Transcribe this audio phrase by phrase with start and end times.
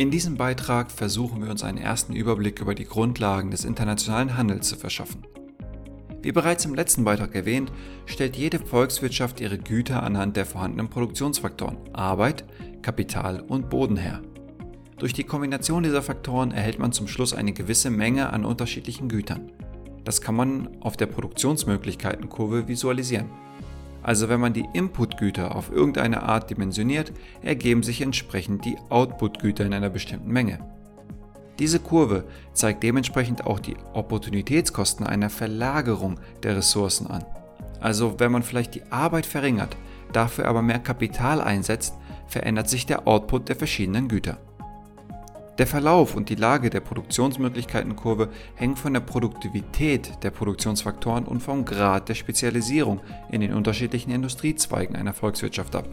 [0.00, 4.66] In diesem Beitrag versuchen wir uns einen ersten Überblick über die Grundlagen des internationalen Handels
[4.66, 5.26] zu verschaffen.
[6.22, 7.70] Wie bereits im letzten Beitrag erwähnt,
[8.06, 12.46] stellt jede Volkswirtschaft ihre Güter anhand der vorhandenen Produktionsfaktoren Arbeit,
[12.80, 14.22] Kapital und Boden her.
[14.96, 19.52] Durch die Kombination dieser Faktoren erhält man zum Schluss eine gewisse Menge an unterschiedlichen Gütern.
[20.04, 23.28] Das kann man auf der Produktionsmöglichkeitenkurve visualisieren.
[24.02, 29.74] Also wenn man die Inputgüter auf irgendeine Art dimensioniert, ergeben sich entsprechend die Outputgüter in
[29.74, 30.58] einer bestimmten Menge.
[31.58, 32.24] Diese Kurve
[32.54, 37.24] zeigt dementsprechend auch die Opportunitätskosten einer Verlagerung der Ressourcen an.
[37.80, 39.76] Also wenn man vielleicht die Arbeit verringert,
[40.12, 41.94] dafür aber mehr Kapital einsetzt,
[42.26, 44.38] verändert sich der Output der verschiedenen Güter.
[45.60, 51.66] Der Verlauf und die Lage der Produktionsmöglichkeitenkurve hängen von der Produktivität der Produktionsfaktoren und vom
[51.66, 55.86] Grad der Spezialisierung in den unterschiedlichen Industriezweigen einer Volkswirtschaft ab.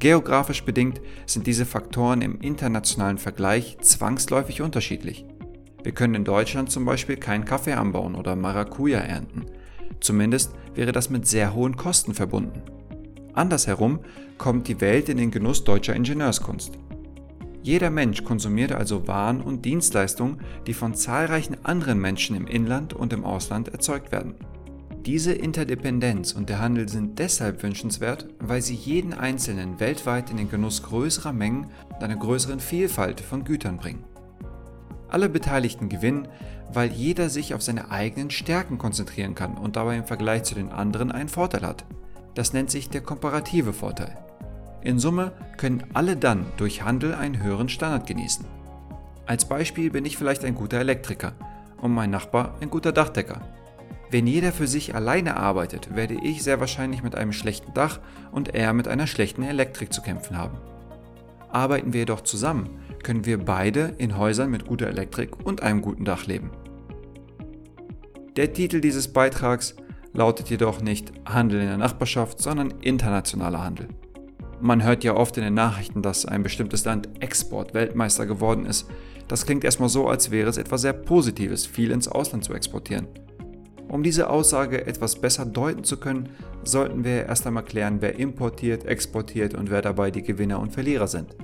[0.00, 5.24] Geografisch bedingt sind diese Faktoren im internationalen Vergleich zwangsläufig unterschiedlich.
[5.84, 9.46] Wir können in Deutschland zum Beispiel keinen Kaffee anbauen oder Maracuja ernten.
[10.00, 12.60] Zumindest wäre das mit sehr hohen Kosten verbunden.
[13.34, 14.00] Andersherum
[14.36, 16.76] kommt die Welt in den Genuss deutscher Ingenieurskunst.
[17.62, 23.12] Jeder Mensch konsumiert also Waren und Dienstleistungen, die von zahlreichen anderen Menschen im Inland und
[23.12, 24.34] im Ausland erzeugt werden.
[25.06, 30.48] Diese Interdependenz und der Handel sind deshalb wünschenswert, weil sie jeden Einzelnen weltweit in den
[30.48, 34.04] Genuss größerer Mengen und einer größeren Vielfalt von Gütern bringen.
[35.08, 36.28] Alle Beteiligten gewinnen,
[36.72, 40.70] weil jeder sich auf seine eigenen Stärken konzentrieren kann und dabei im Vergleich zu den
[40.70, 41.84] anderen einen Vorteil hat.
[42.34, 44.16] Das nennt sich der komparative Vorteil.
[44.84, 48.44] In Summe können alle dann durch Handel einen höheren Standard genießen.
[49.26, 51.32] Als Beispiel bin ich vielleicht ein guter Elektriker
[51.80, 53.40] und mein Nachbar ein guter Dachdecker.
[54.10, 58.54] Wenn jeder für sich alleine arbeitet, werde ich sehr wahrscheinlich mit einem schlechten Dach und
[58.54, 60.58] er mit einer schlechten Elektrik zu kämpfen haben.
[61.50, 62.68] Arbeiten wir jedoch zusammen,
[63.02, 66.50] können wir beide in Häusern mit guter Elektrik und einem guten Dach leben.
[68.36, 69.76] Der Titel dieses Beitrags
[70.12, 73.88] lautet jedoch nicht Handel in der Nachbarschaft, sondern internationaler Handel.
[74.64, 78.88] Man hört ja oft in den Nachrichten, dass ein bestimmtes Land Export-Weltmeister geworden ist.
[79.26, 83.08] Das klingt erstmal so, als wäre es etwas sehr Positives, viel ins Ausland zu exportieren.
[83.88, 86.28] Um diese Aussage etwas besser deuten zu können,
[86.62, 91.08] sollten wir erst einmal klären, wer importiert, exportiert und wer dabei die Gewinner und Verlierer
[91.08, 91.34] sind.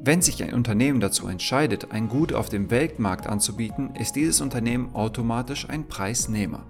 [0.00, 4.96] Wenn sich ein Unternehmen dazu entscheidet, ein Gut auf dem Weltmarkt anzubieten, ist dieses Unternehmen
[4.96, 6.66] automatisch ein Preisnehmer.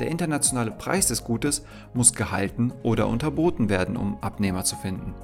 [0.00, 1.64] Der internationale Preis des Gutes
[1.94, 5.14] muss gehalten oder unterboten werden, um Abnehmer zu finden.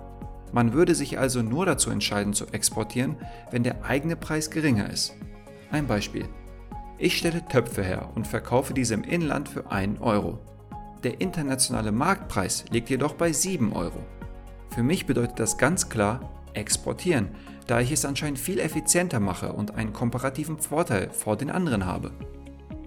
[0.53, 3.17] Man würde sich also nur dazu entscheiden zu exportieren,
[3.51, 5.15] wenn der eigene Preis geringer ist.
[5.71, 6.29] Ein Beispiel.
[6.99, 10.39] Ich stelle Töpfe her und verkaufe diese im Inland für 1 Euro.
[11.03, 13.99] Der internationale Marktpreis liegt jedoch bei 7 Euro.
[14.71, 16.21] Für mich bedeutet das ganz klar
[16.55, 17.29] exportieren,
[17.67, 22.13] da ich es anscheinend viel effizienter mache und einen komparativen Vorteil vor den anderen habe.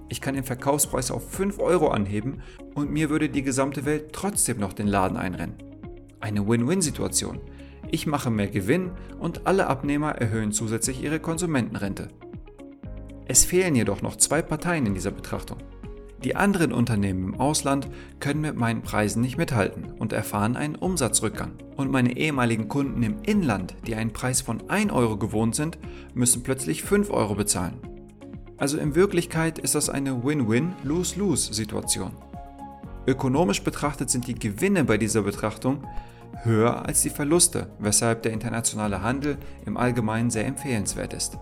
[0.09, 2.41] Ich kann den Verkaufspreis auf 5 Euro anheben
[2.75, 5.55] und mir würde die gesamte Welt trotzdem noch den Laden einrennen.
[6.19, 7.39] Eine Win-Win-Situation.
[7.89, 12.09] Ich mache mehr Gewinn und alle Abnehmer erhöhen zusätzlich ihre Konsumentenrente.
[13.25, 15.57] Es fehlen jedoch noch zwei Parteien in dieser Betrachtung.
[16.23, 17.87] Die anderen Unternehmen im Ausland
[18.19, 21.51] können mit meinen Preisen nicht mithalten und erfahren einen Umsatzrückgang.
[21.75, 25.77] Und meine ehemaligen Kunden im Inland, die einen Preis von 1 Euro gewohnt sind,
[26.15, 27.96] müssen plötzlich 5 Euro bezahlen.
[28.57, 32.11] Also in Wirklichkeit ist das eine Win-Win-Lose-Lose-Situation.
[33.05, 35.83] Ökonomisch betrachtet sind die Gewinne bei dieser Betrachtung
[36.43, 41.37] höher als die Verluste, weshalb der internationale Handel im Allgemeinen sehr empfehlenswert ist.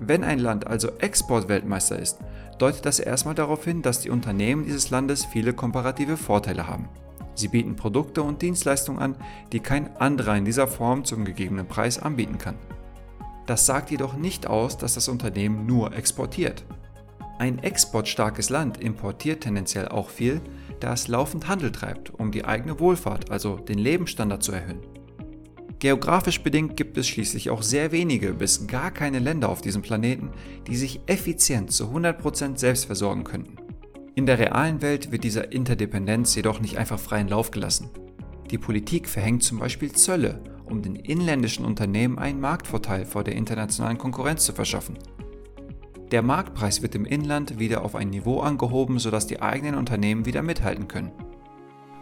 [0.00, 2.18] Wenn ein Land also Exportweltmeister ist,
[2.58, 6.88] deutet das erstmal darauf hin, dass die Unternehmen dieses Landes viele komparative Vorteile haben.
[7.34, 9.16] Sie bieten Produkte und Dienstleistungen an,
[9.52, 12.56] die kein anderer in dieser Form zum gegebenen Preis anbieten kann.
[13.46, 16.64] Das sagt jedoch nicht aus, dass das Unternehmen nur exportiert.
[17.38, 20.40] Ein exportstarkes Land importiert tendenziell auch viel,
[20.80, 24.80] da es laufend Handel treibt, um die eigene Wohlfahrt, also den Lebensstandard zu erhöhen.
[25.78, 30.30] Geografisch bedingt gibt es schließlich auch sehr wenige bis gar keine Länder auf diesem Planeten,
[30.66, 33.56] die sich effizient zu 100% selbst versorgen könnten.
[34.14, 37.90] In der realen Welt wird dieser Interdependenz jedoch nicht einfach freien Lauf gelassen.
[38.50, 43.98] Die Politik verhängt zum Beispiel Zölle, um den inländischen Unternehmen einen Marktvorteil vor der internationalen
[43.98, 44.98] Konkurrenz zu verschaffen.
[46.10, 50.42] Der Marktpreis wird im Inland wieder auf ein Niveau angehoben, sodass die eigenen Unternehmen wieder
[50.42, 51.12] mithalten können.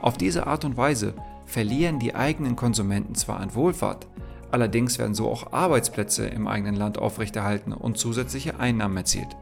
[0.00, 1.14] Auf diese Art und Weise
[1.46, 4.08] verlieren die eigenen Konsumenten zwar an Wohlfahrt,
[4.50, 9.36] allerdings werden so auch Arbeitsplätze im eigenen Land aufrechterhalten und zusätzliche Einnahmen erzielt.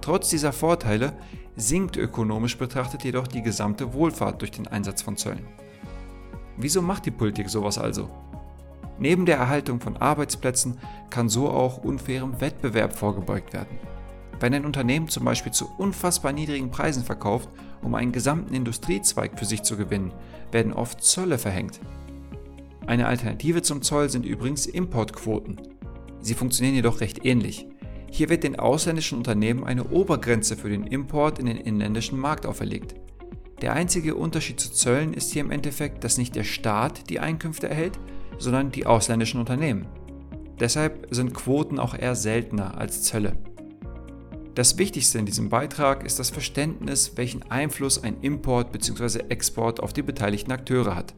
[0.00, 1.12] Trotz dieser Vorteile
[1.54, 5.46] sinkt ökonomisch betrachtet jedoch die gesamte Wohlfahrt durch den Einsatz von Zöllen.
[6.58, 8.10] Wieso macht die Politik sowas also?
[8.98, 10.78] Neben der Erhaltung von Arbeitsplätzen
[11.08, 13.78] kann so auch unfairem Wettbewerb vorgebeugt werden.
[14.40, 17.48] Wenn ein Unternehmen zum Beispiel zu unfassbar niedrigen Preisen verkauft,
[17.82, 20.12] um einen gesamten Industriezweig für sich zu gewinnen,
[20.50, 21.80] werden oft Zölle verhängt.
[22.86, 25.60] Eine Alternative zum Zoll sind übrigens Importquoten.
[26.20, 27.68] Sie funktionieren jedoch recht ähnlich.
[28.10, 32.94] Hier wird den ausländischen Unternehmen eine Obergrenze für den Import in den inländischen Markt auferlegt.
[33.62, 37.68] Der einzige Unterschied zu Zöllen ist hier im Endeffekt, dass nicht der Staat die Einkünfte
[37.68, 37.98] erhält,
[38.38, 39.86] sondern die ausländischen Unternehmen.
[40.60, 43.36] Deshalb sind Quoten auch eher seltener als Zölle.
[44.54, 49.20] Das Wichtigste in diesem Beitrag ist das Verständnis, welchen Einfluss ein Import bzw.
[49.28, 51.14] Export auf die beteiligten Akteure hat.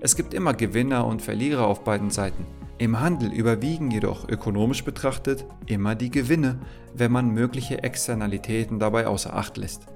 [0.00, 2.46] Es gibt immer Gewinner und Verlierer auf beiden Seiten.
[2.78, 6.60] Im Handel überwiegen jedoch ökonomisch betrachtet immer die Gewinne,
[6.94, 9.86] wenn man mögliche Externalitäten dabei außer Acht lässt.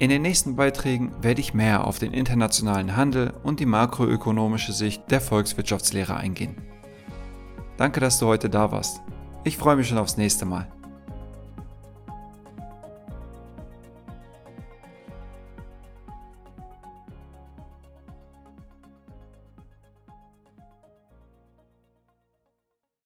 [0.00, 5.08] In den nächsten Beiträgen werde ich mehr auf den internationalen Handel und die makroökonomische Sicht
[5.10, 6.56] der Volkswirtschaftslehre eingehen.
[7.76, 9.00] Danke, dass du heute da warst.
[9.44, 10.66] Ich freue mich schon aufs nächste Mal.